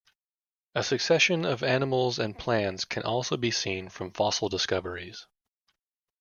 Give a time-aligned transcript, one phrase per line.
[0.73, 5.27] A succession of animals and plants can also be seen from fossil discoveries.